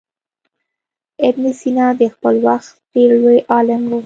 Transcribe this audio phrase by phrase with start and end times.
[1.27, 3.93] ابن سینا د خپل وخت ډېر لوی عالم و.